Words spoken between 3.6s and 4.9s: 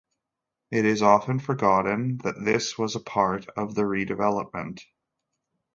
the redevelopment.